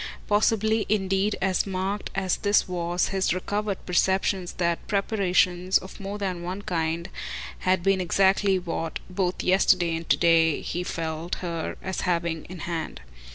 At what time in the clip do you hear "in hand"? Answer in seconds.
12.45-13.01